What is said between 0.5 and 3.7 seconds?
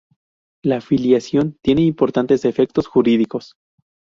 La filiación tiene importantes efectos jurídicos.